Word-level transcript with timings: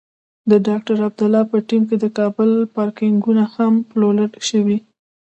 د 0.49 0.51
ډاکټر 0.67 0.97
عبدالله 1.07 1.43
په 1.51 1.57
ټیم 1.69 1.83
کې 1.89 1.95
د 1.99 2.05
کابل 2.17 2.49
پارکېنګونه 2.75 3.43
هم 3.55 3.73
پلورل 3.89 4.31
شوي. 4.49 4.77